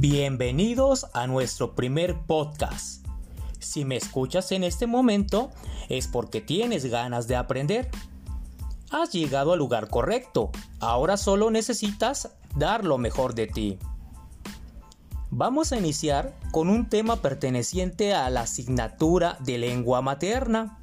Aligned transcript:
Bienvenidos 0.00 1.06
a 1.12 1.26
nuestro 1.26 1.74
primer 1.74 2.20
podcast. 2.20 3.04
Si 3.58 3.84
me 3.84 3.96
escuchas 3.96 4.52
en 4.52 4.62
este 4.62 4.86
momento 4.86 5.50
es 5.88 6.06
porque 6.06 6.40
tienes 6.40 6.84
ganas 6.84 7.26
de 7.26 7.34
aprender. 7.34 7.90
Has 8.92 9.10
llegado 9.10 9.52
al 9.52 9.58
lugar 9.58 9.88
correcto. 9.88 10.52
Ahora 10.78 11.16
solo 11.16 11.50
necesitas 11.50 12.30
dar 12.54 12.84
lo 12.84 12.96
mejor 12.96 13.34
de 13.34 13.48
ti. 13.48 13.78
Vamos 15.32 15.72
a 15.72 15.78
iniciar 15.78 16.32
con 16.52 16.68
un 16.68 16.88
tema 16.88 17.16
perteneciente 17.16 18.14
a 18.14 18.30
la 18.30 18.42
asignatura 18.42 19.36
de 19.40 19.58
lengua 19.58 20.00
materna. 20.00 20.78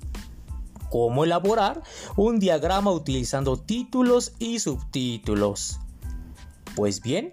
Cómo 0.89 1.23
elaborar 1.23 1.83
un 2.17 2.39
diagrama 2.39 2.91
utilizando 2.91 3.55
títulos 3.55 4.33
y 4.39 4.59
subtítulos. 4.59 5.79
Pues 6.75 7.01
bien, 7.01 7.31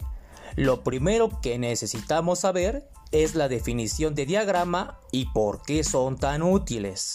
lo 0.57 0.83
primero 0.83 1.41
que 1.41 1.59
necesitamos 1.59 2.41
saber 2.41 2.89
es 3.11 3.35
la 3.35 3.49
definición 3.49 4.15
de 4.15 4.27
diagrama 4.27 4.99
y 5.11 5.27
por 5.27 5.63
qué 5.63 5.85
son 5.85 6.19
tan 6.19 6.43
útiles. 6.43 7.15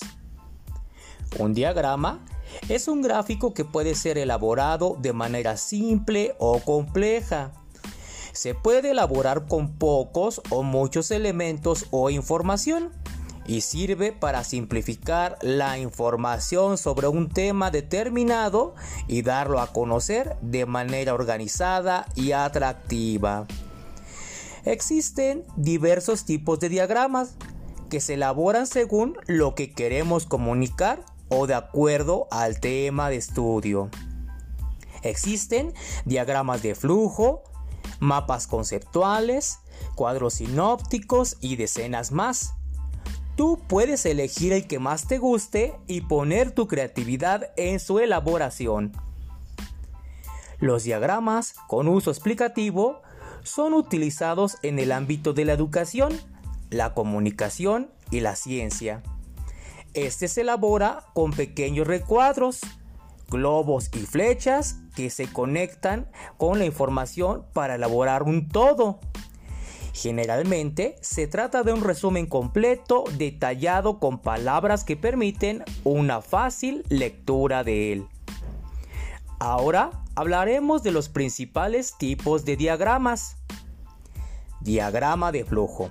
Un 1.40 1.54
diagrama 1.54 2.26
es 2.70 2.88
un 2.88 3.02
gráfico 3.02 3.54
que 3.54 3.66
puede 3.66 3.96
ser 3.96 4.18
elaborado 4.18 4.98
de 5.00 5.14
manera 5.14 5.58
simple 5.58 6.36
o 6.40 6.60
compleja. 6.60 7.52
Se 8.32 8.54
puede 8.54 8.92
elaborar 8.92 9.48
con 9.48 9.78
pocos 9.78 10.42
o 10.50 10.64
muchos 10.64 11.12
elementos 11.12 11.88
o 11.92 12.10
información 12.10 12.92
y 13.48 13.62
sirve 13.62 14.12
para 14.12 14.44
simplificar 14.44 15.38
la 15.42 15.80
información 15.80 16.78
sobre 16.78 17.08
un 17.08 17.30
tema 17.30 17.72
determinado 17.72 18.76
y 19.08 19.22
darlo 19.22 19.62
a 19.62 19.72
conocer 19.72 20.36
de 20.42 20.66
manera 20.66 21.14
organizada 21.14 22.06
y 22.14 22.34
atractiva. 22.34 23.48
Existen 24.66 25.46
diversos 25.56 26.26
tipos 26.26 26.60
de 26.60 26.68
diagramas 26.68 27.36
que 27.90 28.02
se 28.02 28.16
elaboran 28.16 28.68
según 28.68 29.18
lo 29.26 29.56
que 29.56 29.72
queremos 29.72 30.26
comunicar 30.26 31.06
o 31.30 31.48
de 31.48 31.54
acuerdo 31.54 32.28
al 32.32 32.60
tema 32.60 33.10
de 33.10 33.16
estudio. 33.16 33.90
Existen 35.04 35.74
diagramas 36.04 36.64
de 36.64 36.76
flujo, 36.76 37.44
mapas 38.02 38.46
conceptuales, 38.46 39.60
cuadros 39.96 40.36
sinópticos 40.36 41.38
y 41.40 41.56
decenas 41.56 42.12
más 42.12 42.57
Tú 43.38 43.62
puedes 43.68 44.04
elegir 44.08 44.52
el 44.52 44.66
que 44.66 44.80
más 44.80 45.08
te 45.08 45.20
guste 45.20 45.76
y 45.86 46.02
poner 46.02 46.52
tu 46.52 46.68
creatividad 46.68 47.52
en 47.56 47.80
su 47.80 48.00
elaboración. 48.00 48.94
Los 50.60 50.86
diagramas 50.86 51.54
con 51.68 51.88
uso 51.88 52.10
explicativo 52.10 53.04
son 53.44 53.76
utilizados 53.76 54.58
en 54.64 54.80
el 54.80 54.92
ámbito 54.92 55.34
de 55.34 55.46
la 55.46 55.54
educación, 55.54 56.20
la 56.72 56.96
comunicación 56.96 57.92
y 58.10 58.22
la 58.22 58.36
ciencia. 58.36 59.04
Este 59.94 60.28
se 60.28 60.42
elabora 60.42 61.06
con 61.14 61.30
pequeños 61.32 61.86
recuadros, 61.86 62.62
globos 63.30 63.92
y 63.94 64.00
flechas 64.00 64.78
que 64.96 65.12
se 65.12 65.32
conectan 65.32 66.10
con 66.38 66.58
la 66.58 66.66
información 66.66 67.46
para 67.54 67.76
elaborar 67.76 68.24
un 68.24 68.50
todo. 68.50 69.00
Generalmente 69.98 70.96
se 71.02 71.26
trata 71.26 71.64
de 71.64 71.74
un 71.74 71.84
resumen 71.84 72.28
completo, 72.28 73.06
detallado 73.18 73.98
con 73.98 74.20
palabras 74.20 74.84
que 74.84 74.96
permiten 74.96 75.64
una 75.84 76.22
fácil 76.22 76.84
lectura 76.88 77.64
de 77.64 77.94
él. 77.94 78.08
Ahora 79.40 79.90
hablaremos 80.14 80.84
de 80.84 80.92
los 80.92 81.10
principales 81.10 81.96
tipos 81.98 82.46
de 82.46 82.58
diagramas. 82.58 83.38
Diagrama 84.62 85.32
de 85.32 85.46
flujo. 85.46 85.90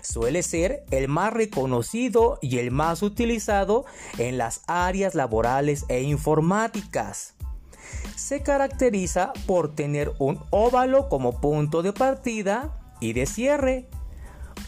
Suele 0.00 0.44
ser 0.44 0.84
el 0.92 1.08
más 1.08 1.32
reconocido 1.32 2.38
y 2.40 2.58
el 2.58 2.70
más 2.70 3.02
utilizado 3.02 3.86
en 4.18 4.38
las 4.38 4.62
áreas 4.68 5.16
laborales 5.16 5.84
e 5.88 6.02
informáticas 6.02 7.34
se 8.16 8.42
caracteriza 8.42 9.32
por 9.46 9.74
tener 9.74 10.12
un 10.18 10.40
óvalo 10.50 11.08
como 11.08 11.40
punto 11.40 11.82
de 11.82 11.92
partida 11.92 12.77
y 13.00 13.12
de 13.12 13.26
cierre, 13.26 13.88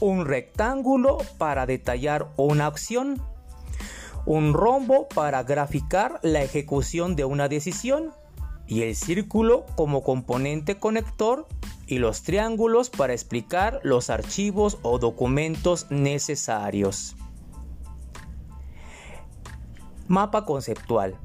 un 0.00 0.24
rectángulo 0.24 1.18
para 1.38 1.66
detallar 1.66 2.28
una 2.36 2.66
acción, 2.66 3.22
un 4.26 4.54
rombo 4.54 5.08
para 5.08 5.42
graficar 5.42 6.20
la 6.22 6.42
ejecución 6.42 7.16
de 7.16 7.24
una 7.24 7.48
decisión 7.48 8.12
y 8.66 8.82
el 8.82 8.94
círculo 8.94 9.66
como 9.76 10.02
componente 10.02 10.78
conector 10.78 11.48
y 11.86 11.98
los 11.98 12.22
triángulos 12.22 12.88
para 12.88 13.12
explicar 13.12 13.80
los 13.82 14.10
archivos 14.10 14.78
o 14.82 14.98
documentos 14.98 15.86
necesarios. 15.90 17.16
Mapa 20.06 20.44
conceptual. 20.44 21.16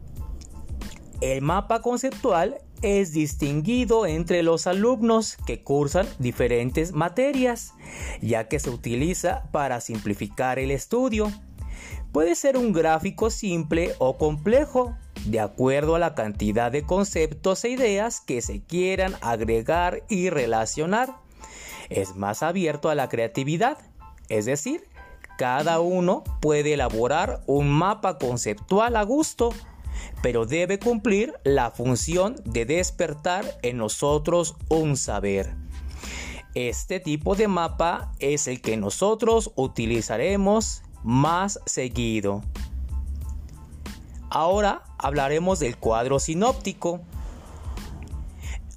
El 1.22 1.42
mapa 1.42 1.82
conceptual 1.82 2.58
es 2.86 3.14
distinguido 3.14 4.06
entre 4.06 4.44
los 4.44 4.68
alumnos 4.68 5.38
que 5.48 5.64
cursan 5.64 6.08
diferentes 6.20 6.92
materias, 6.92 7.74
ya 8.22 8.48
que 8.48 8.60
se 8.60 8.70
utiliza 8.70 9.50
para 9.52 9.82
simplificar 9.82 10.60
el 10.60 10.70
estudio. 10.70 11.32
Puede 12.12 12.36
ser 12.36 12.58
un 12.58 12.74
gráfico 12.74 13.32
simple 13.32 13.94
o 13.98 14.18
complejo, 14.20 14.96
de 15.26 15.40
acuerdo 15.40 15.96
a 15.96 16.00
la 16.00 16.14
cantidad 16.14 16.72
de 16.72 16.84
conceptos 16.84 17.66
e 17.66 17.70
ideas 17.70 18.22
que 18.22 18.42
se 18.44 18.62
quieran 18.62 19.16
agregar 19.22 20.04
y 20.08 20.30
relacionar. 20.30 21.18
Es 21.90 22.16
más 22.16 22.44
abierto 22.44 22.90
a 22.90 22.96
la 22.96 23.10
creatividad, 23.10 23.80
es 24.30 24.46
decir, 24.46 24.88
cada 25.40 25.80
uno 25.80 26.24
puede 26.40 26.74
elaborar 26.74 27.42
un 27.48 27.70
mapa 27.70 28.20
conceptual 28.20 28.96
a 28.96 29.04
gusto 29.04 29.50
pero 30.22 30.46
debe 30.46 30.80
cumplir 30.80 31.34
la 31.44 31.72
función 31.72 32.36
de 32.46 32.66
despertar 32.66 33.46
en 33.62 33.78
nosotros 33.78 34.56
un 34.70 34.98
saber. 34.98 35.56
Este 36.56 37.02
tipo 37.02 37.36
de 37.36 37.50
mapa 37.50 38.14
es 38.20 38.48
el 38.48 38.62
que 38.62 38.78
nosotros 38.78 39.52
utilizaremos 39.56 40.84
más 41.04 41.60
seguido. 41.66 42.44
Ahora 44.30 44.84
hablaremos 44.98 45.60
del 45.60 45.78
cuadro 45.78 46.20
sinóptico. 46.20 47.02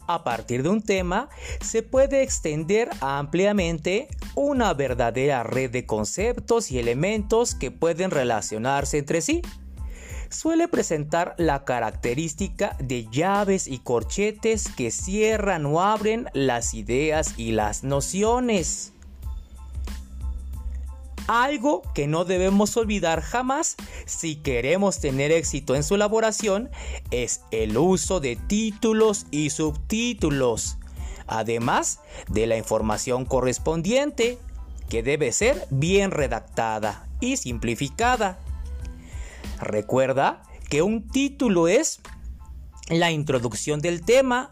A 0.09 0.25
partir 0.25 0.63
de 0.63 0.71
un 0.71 0.83
tema 0.83 1.29
se 1.61 1.83
puede 1.83 2.23
extender 2.23 2.91
ampliamente 3.01 4.09
una 4.35 4.75
verdadera 4.75 5.43
red 5.43 5.71
de 5.71 5.87
conceptos 5.87 6.71
y 6.71 6.79
elementos 6.79 7.55
que 7.55 7.71
pueden 7.71 8.11
relacionarse 8.11 8.99
entre 8.99 9.21
sí 9.21 9.43
suele 10.31 10.69
presentar 10.69 11.35
la 11.39 11.65
característica 11.65 12.77
de 12.79 13.07
llaves 13.11 13.67
y 13.67 13.79
corchetes 13.79 14.69
que 14.69 14.91
cierran 14.91 15.67
o 15.67 15.81
abren 15.83 16.29
las 16.33 16.75
ideas 16.75 17.35
y 17.37 17.53
las 17.53 17.85
nociones. 17.85 18.93
Algo 21.29 21.83
que 21.95 22.07
no 22.07 22.25
debemos 22.25 22.75
olvidar 22.79 23.21
jamás 23.21 23.77
si 24.07 24.37
queremos 24.37 24.99
tener 24.99 25.31
éxito 25.31 25.75
en 25.75 25.85
su 25.85 25.97
elaboración 25.97 26.71
es 27.11 27.43
el 27.51 27.77
uso 27.77 28.19
de 28.21 28.37
títulos 28.37 29.27
y 29.31 29.51
subtítulos, 29.51 30.79
además 31.27 32.01
de 32.31 32.47
la 32.47 32.57
información 32.57 33.27
correspondiente, 33.27 34.39
que 34.89 35.03
debe 35.03 35.33
ser 35.33 35.67
bien 35.69 36.13
redactada 36.13 37.07
y 37.21 37.37
simplificada. 37.37 38.39
Recuerda 39.61 40.43
que 40.69 40.83
un 40.83 41.09
título 41.09 41.69
es 41.69 42.01
la 42.89 43.11
introducción 43.11 43.81
del 43.81 44.05
tema 44.05 44.51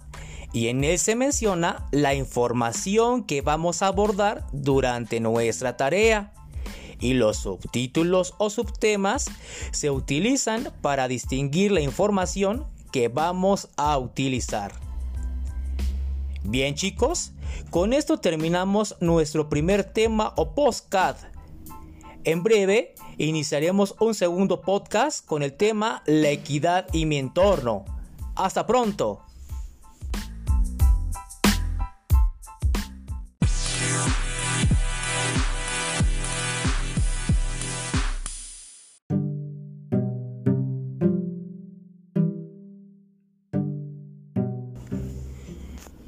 y 0.52 0.68
en 0.68 0.84
él 0.84 0.98
se 0.98 1.16
menciona 1.16 1.86
la 1.90 2.14
información 2.14 3.24
que 3.24 3.42
vamos 3.42 3.82
a 3.82 3.88
abordar 3.88 4.46
durante 4.52 5.20
nuestra 5.20 5.76
tarea. 5.76 6.32
Y 6.98 7.12
los 7.12 7.36
subtítulos 7.36 8.34
o 8.38 8.48
subtemas 8.48 9.26
se 9.70 9.90
utilizan 9.90 10.72
para 10.80 11.08
distinguir 11.08 11.72
la 11.72 11.82
información 11.82 12.66
que 12.90 13.08
vamos 13.08 13.68
a 13.76 13.98
utilizar. 13.98 14.72
Bien 16.42 16.74
chicos, 16.74 17.32
con 17.70 17.92
esto 17.92 18.18
terminamos 18.18 18.96
nuestro 19.00 19.50
primer 19.50 19.84
tema 19.84 20.32
o 20.36 20.54
postcard. 20.54 21.16
En 22.26 22.42
breve 22.42 22.96
iniciaremos 23.18 23.94
un 24.00 24.12
segundo 24.12 24.60
podcast 24.60 25.24
con 25.24 25.44
el 25.44 25.52
tema 25.52 26.02
La 26.06 26.30
equidad 26.30 26.88
y 26.92 27.06
mi 27.06 27.18
entorno. 27.18 27.84
Hasta 28.34 28.66
pronto. 28.66 29.22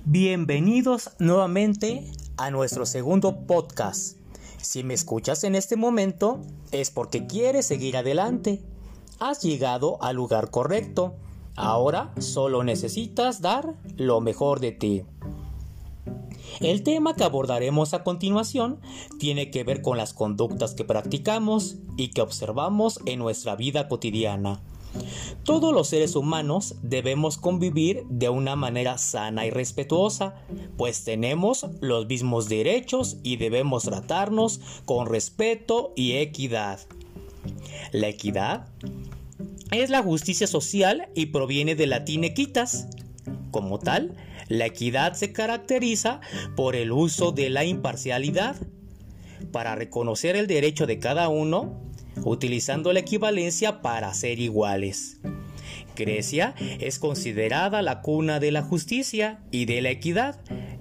Bienvenidos 0.05 1.13
nuevamente 1.21 2.11
a 2.37 2.51
nuestro 2.51 2.87
segundo 2.87 3.47
podcast. 3.47 4.18
Si 4.69 4.85
me 4.85 4.93
escuchas 4.93 5.45
en 5.45 5.55
este 5.55 5.77
momento 5.77 6.43
es 6.73 6.91
porque 6.91 7.27
quieres 7.27 7.65
seguir 7.65 7.97
adelante. 7.97 8.61
Has 9.19 9.41
llegado 9.41 9.97
al 10.03 10.17
lugar 10.17 10.51
correcto. 10.51 11.15
Ahora 11.57 12.13
solo 12.19 12.63
necesitas 12.63 13.41
dar 13.41 13.77
lo 13.97 14.21
mejor 14.21 14.61
de 14.61 14.73
ti. 14.73 15.05
El 16.61 16.83
tema 16.83 17.15
que 17.15 17.25
abordaremos 17.25 17.95
a 17.95 18.05
continuación 18.05 18.79
tiene 19.19 19.51
que 19.51 19.65
ver 19.65 19.81
con 19.81 19.97
las 19.97 20.13
conductas 20.13 20.75
que 20.75 20.85
practicamos 20.85 21.77
y 21.97 22.09
que 22.09 22.21
observamos 22.21 23.01
en 23.07 23.21
nuestra 23.21 23.57
vida 23.57 23.89
cotidiana. 23.89 24.61
Todos 25.45 25.73
los 25.73 25.89
seres 25.89 26.15
humanos 26.15 26.77
debemos 26.83 27.39
convivir 27.39 28.05
de 28.09 28.29
una 28.29 28.57
manera 28.57 28.99
sana 28.99 29.47
y 29.47 29.51
respetuosa, 29.51 30.35
pues 30.77 31.05
tenemos 31.05 31.67
los 31.81 32.07
mismos 32.07 32.49
derechos 32.49 33.17
y 33.23 33.37
debemos 33.37 33.85
tratarnos 33.85 34.61
con 34.85 35.07
respeto 35.07 35.93
y 35.97 36.13
equidad. 36.17 36.81
La 37.93 38.09
equidad 38.09 38.69
es 39.71 39.91
la 39.91 40.03
justicia 40.03 40.47
social 40.47 41.09
y 41.15 41.27
proviene 41.27 41.75
del 41.75 41.91
latín 41.91 42.25
equitas. 42.25 42.89
Como 43.51 43.79
tal, 43.79 44.17
la 44.49 44.67
equidad 44.67 45.15
se 45.15 45.33
caracteriza 45.33 46.21
por 46.57 46.77
el 46.77 46.93
uso 46.93 47.33
de 47.33 47.51
la 47.51 47.65
imparcialidad 47.65 48.57
para 49.53 49.75
reconocer 49.75 50.37
el 50.37 50.47
derecho 50.47 50.87
de 50.87 50.99
cada 50.99 51.29
uno 51.29 51.88
utilizando 52.25 52.93
la 52.93 53.01
equivalencia 53.01 53.83
para 53.83 54.13
ser 54.15 54.39
iguales. 54.39 55.21
Grecia 55.97 56.55
es 56.81 56.99
considerada 56.99 57.83
la 57.83 58.01
cuna 58.01 58.41
de 58.41 58.53
la 58.53 58.63
justicia 58.63 59.41
y 59.51 59.65
de 59.65 59.83
la 59.83 59.91
equidad 59.91 60.41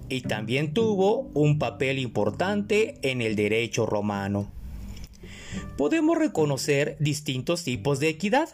y 0.09 0.21
también 0.21 0.73
tuvo 0.73 1.29
un 1.33 1.59
papel 1.59 1.99
importante 1.99 2.97
en 3.01 3.21
el 3.21 3.35
derecho 3.35 3.85
romano. 3.85 4.51
Podemos 5.77 6.17
reconocer 6.17 6.97
distintos 6.99 7.63
tipos 7.63 7.99
de 7.99 8.09
equidad. 8.09 8.49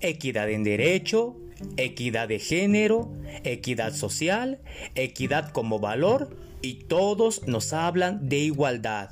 Equidad 0.00 0.50
en 0.50 0.64
derecho, 0.64 1.36
equidad 1.76 2.28
de 2.28 2.38
género, 2.38 3.10
equidad 3.44 3.94
social, 3.94 4.60
equidad 4.94 5.50
como 5.50 5.78
valor 5.78 6.36
y 6.62 6.74
todos 6.74 7.46
nos 7.46 7.72
hablan 7.72 8.28
de 8.28 8.38
igualdad. 8.38 9.10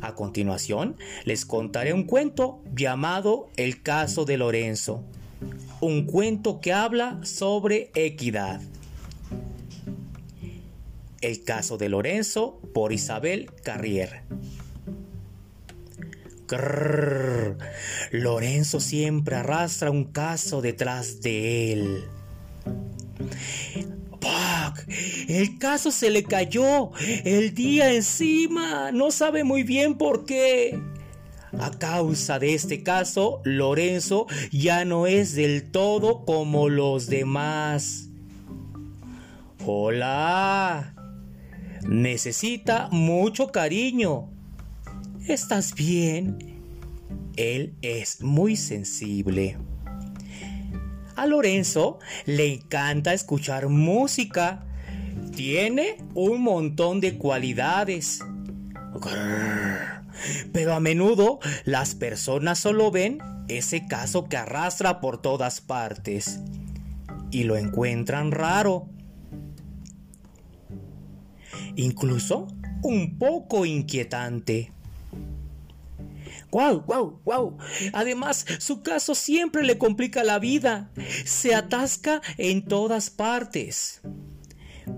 A 0.00 0.14
continuación, 0.14 0.96
les 1.24 1.44
contaré 1.44 1.92
un 1.92 2.04
cuento 2.04 2.62
llamado 2.74 3.48
El 3.56 3.82
caso 3.82 4.24
de 4.24 4.38
Lorenzo, 4.38 5.04
un 5.80 6.06
cuento 6.06 6.60
que 6.60 6.72
habla 6.72 7.20
sobre 7.22 7.90
equidad. 7.94 8.60
El 11.20 11.44
caso 11.44 11.76
de 11.76 11.90
Lorenzo 11.90 12.60
por 12.72 12.92
Isabel 12.92 13.50
Carrier. 13.62 14.22
Lorenzo 18.10 18.80
siempre 18.80 19.36
arrastra 19.36 19.90
un 19.90 20.04
caso 20.04 20.62
detrás 20.62 21.20
de 21.20 21.72
él. 21.72 22.04
El 25.28 25.58
caso 25.58 25.90
se 25.90 26.10
le 26.10 26.24
cayó 26.24 26.90
el 27.24 27.54
día 27.54 27.92
encima. 27.92 28.92
No 28.92 29.10
sabe 29.10 29.44
muy 29.44 29.62
bien 29.62 29.96
por 29.96 30.24
qué. 30.24 30.78
A 31.58 31.70
causa 31.70 32.38
de 32.38 32.54
este 32.54 32.82
caso, 32.82 33.40
Lorenzo 33.44 34.26
ya 34.52 34.84
no 34.84 35.06
es 35.06 35.34
del 35.34 35.70
todo 35.70 36.24
como 36.24 36.68
los 36.68 37.06
demás. 37.06 38.08
Hola. 39.66 40.94
Necesita 41.82 42.88
mucho 42.92 43.48
cariño. 43.48 44.28
¿Estás 45.26 45.74
bien? 45.74 46.38
Él 47.36 47.74
es 47.82 48.22
muy 48.22 48.56
sensible. 48.56 49.56
A 51.20 51.26
Lorenzo 51.26 51.98
le 52.24 52.54
encanta 52.54 53.12
escuchar 53.12 53.68
música. 53.68 54.64
Tiene 55.36 55.98
un 56.14 56.40
montón 56.40 56.98
de 57.02 57.18
cualidades. 57.18 58.20
Pero 60.54 60.72
a 60.72 60.80
menudo 60.80 61.38
las 61.66 61.94
personas 61.94 62.58
solo 62.58 62.90
ven 62.90 63.18
ese 63.48 63.86
caso 63.86 64.30
que 64.30 64.38
arrastra 64.38 65.02
por 65.02 65.20
todas 65.20 65.60
partes 65.60 66.40
y 67.30 67.42
lo 67.42 67.58
encuentran 67.58 68.32
raro. 68.32 68.88
Incluso 71.76 72.46
un 72.82 73.18
poco 73.18 73.66
inquietante. 73.66 74.72
¡Wow, 76.50 76.82
wow, 76.86 77.20
wow! 77.24 77.58
Además, 77.92 78.44
su 78.58 78.82
caso 78.82 79.14
siempre 79.14 79.62
le 79.62 79.78
complica 79.78 80.24
la 80.24 80.38
vida. 80.38 80.90
Se 81.24 81.54
atasca 81.54 82.20
en 82.38 82.64
todas 82.64 83.10
partes. 83.10 84.00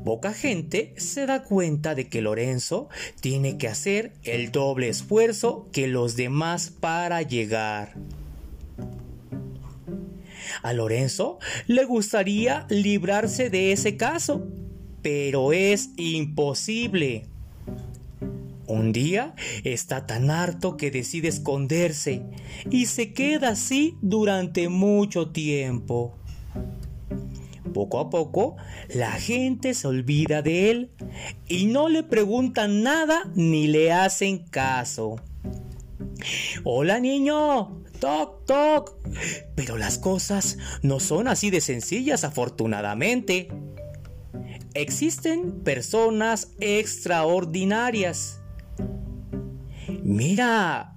Poca 0.04 0.32
gente 0.32 0.94
se 0.96 1.26
da 1.26 1.42
cuenta 1.42 1.94
de 1.94 2.08
que 2.08 2.22
Lorenzo 2.22 2.88
tiene 3.20 3.58
que 3.58 3.68
hacer 3.68 4.14
el 4.24 4.50
doble 4.50 4.88
esfuerzo 4.88 5.68
que 5.72 5.86
los 5.86 6.16
demás 6.16 6.70
para 6.70 7.22
llegar. 7.22 7.94
A 10.62 10.72
Lorenzo 10.72 11.38
le 11.66 11.84
gustaría 11.84 12.66
librarse 12.68 13.48
de 13.48 13.72
ese 13.72 13.96
caso, 13.96 14.48
pero 15.02 15.52
es 15.52 15.90
imposible. 15.96 17.28
Un 18.72 18.90
día 18.90 19.34
está 19.64 20.06
tan 20.06 20.30
harto 20.30 20.78
que 20.78 20.90
decide 20.90 21.28
esconderse 21.28 22.22
y 22.70 22.86
se 22.86 23.12
queda 23.12 23.50
así 23.50 23.98
durante 24.00 24.70
mucho 24.70 25.28
tiempo. 25.30 26.16
Poco 27.74 28.00
a 28.00 28.08
poco, 28.08 28.56
la 28.88 29.12
gente 29.12 29.74
se 29.74 29.86
olvida 29.86 30.40
de 30.40 30.70
él 30.70 30.90
y 31.46 31.66
no 31.66 31.90
le 31.90 32.02
preguntan 32.02 32.82
nada 32.82 33.30
ni 33.34 33.66
le 33.66 33.92
hacen 33.92 34.38
caso. 34.38 35.16
Hola 36.64 36.98
niño, 36.98 37.82
toc, 38.00 38.46
toc. 38.46 38.96
Pero 39.54 39.76
las 39.76 39.98
cosas 39.98 40.56
no 40.80 40.98
son 40.98 41.28
así 41.28 41.50
de 41.50 41.60
sencillas 41.60 42.24
afortunadamente. 42.24 43.48
Existen 44.72 45.60
personas 45.62 46.52
extraordinarias 46.58 48.41
Mira, 50.02 50.96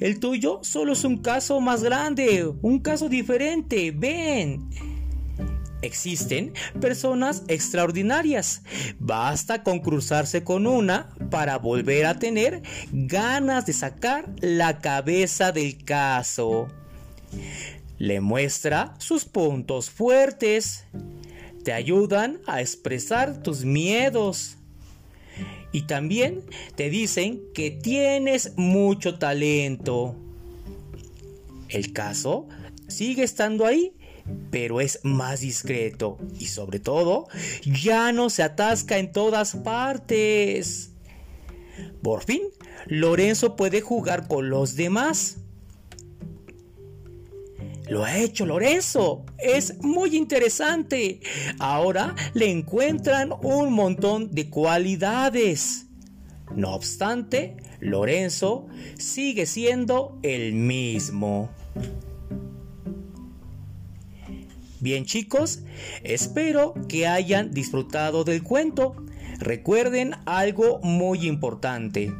el 0.00 0.20
tuyo 0.20 0.60
solo 0.62 0.92
es 0.92 1.04
un 1.04 1.18
caso 1.18 1.60
más 1.60 1.82
grande, 1.82 2.46
un 2.62 2.78
caso 2.78 3.08
diferente, 3.08 3.90
ven. 3.90 4.68
Existen 5.82 6.52
personas 6.80 7.42
extraordinarias. 7.48 8.62
Basta 8.98 9.62
con 9.62 9.80
cruzarse 9.80 10.42
con 10.42 10.66
una 10.66 11.14
para 11.30 11.58
volver 11.58 12.06
a 12.06 12.18
tener 12.18 12.62
ganas 12.92 13.66
de 13.66 13.72
sacar 13.72 14.28
la 14.40 14.78
cabeza 14.78 15.52
del 15.52 15.84
caso. 15.84 16.68
Le 17.98 18.20
muestra 18.20 18.94
sus 18.98 19.24
puntos 19.24 19.90
fuertes. 19.90 20.86
Te 21.62 21.72
ayudan 21.72 22.40
a 22.46 22.60
expresar 22.60 23.42
tus 23.42 23.64
miedos 23.64 24.56
y 25.76 25.82
también 25.82 26.42
te 26.74 26.88
dicen 26.88 27.42
que 27.52 27.70
tienes 27.70 28.54
mucho 28.56 29.18
talento. 29.18 30.16
El 31.68 31.92
caso 31.92 32.48
sigue 32.88 33.22
estando 33.22 33.66
ahí, 33.66 33.92
pero 34.50 34.80
es 34.80 35.00
más 35.02 35.40
discreto 35.40 36.16
y 36.40 36.46
sobre 36.46 36.80
todo 36.80 37.28
ya 37.62 38.10
no 38.12 38.30
se 38.30 38.42
atasca 38.42 38.96
en 38.96 39.12
todas 39.12 39.54
partes. 39.54 40.92
Por 42.00 42.24
fin, 42.24 42.40
Lorenzo 42.86 43.54
puede 43.54 43.82
jugar 43.82 44.28
con 44.28 44.48
los 44.48 44.76
demás. 44.76 45.40
Lo 47.88 48.04
ha 48.04 48.18
hecho 48.18 48.46
Lorenzo. 48.46 49.24
Es 49.38 49.80
muy 49.82 50.16
interesante. 50.16 51.20
Ahora 51.58 52.14
le 52.34 52.50
encuentran 52.50 53.32
un 53.42 53.72
montón 53.72 54.32
de 54.32 54.50
cualidades. 54.50 55.86
No 56.54 56.74
obstante, 56.74 57.56
Lorenzo 57.80 58.66
sigue 58.98 59.46
siendo 59.46 60.18
el 60.22 60.52
mismo. 60.52 61.50
Bien 64.80 65.04
chicos, 65.04 65.60
espero 66.04 66.74
que 66.88 67.06
hayan 67.06 67.52
disfrutado 67.52 68.24
del 68.24 68.42
cuento. 68.42 68.96
Recuerden 69.38 70.14
algo 70.26 70.80
muy 70.80 71.26
importante. 71.26 72.12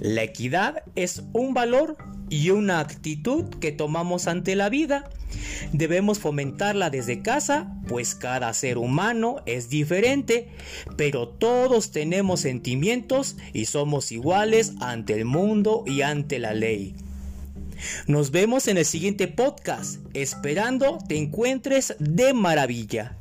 La 0.00 0.22
equidad 0.22 0.82
es 0.94 1.24
un 1.32 1.54
valor 1.54 1.96
y 2.28 2.50
una 2.50 2.80
actitud 2.80 3.44
que 3.60 3.72
tomamos 3.72 4.26
ante 4.26 4.56
la 4.56 4.68
vida. 4.68 5.10
Debemos 5.72 6.18
fomentarla 6.18 6.90
desde 6.90 7.22
casa, 7.22 7.72
pues 7.88 8.14
cada 8.14 8.52
ser 8.54 8.78
humano 8.78 9.42
es 9.46 9.68
diferente, 9.68 10.48
pero 10.96 11.28
todos 11.28 11.90
tenemos 11.90 12.40
sentimientos 12.40 13.36
y 13.52 13.66
somos 13.66 14.12
iguales 14.12 14.72
ante 14.80 15.14
el 15.14 15.24
mundo 15.24 15.84
y 15.86 16.02
ante 16.02 16.38
la 16.38 16.54
ley. 16.54 16.94
Nos 18.06 18.30
vemos 18.30 18.68
en 18.68 18.78
el 18.78 18.86
siguiente 18.86 19.28
podcast, 19.28 20.00
esperando 20.14 20.98
te 21.08 21.16
encuentres 21.16 21.94
de 21.98 22.32
maravilla. 22.32 23.16